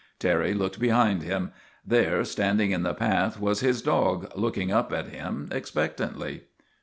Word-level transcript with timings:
Terry 0.17 0.55
looked 0.55 0.79
behind 0.79 1.21
him. 1.21 1.51
There, 1.85 2.23
standing 2.25 2.71
in 2.71 2.81
the 2.81 2.95
path, 2.95 3.39
was 3.39 3.59
his 3.59 3.83
dog, 3.83 4.31
looking 4.33 4.71
up 4.71 4.91
at 4.91 5.09
him 5.09 5.47
expectantly. 5.51 6.45